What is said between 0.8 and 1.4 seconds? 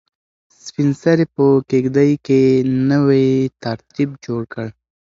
سرې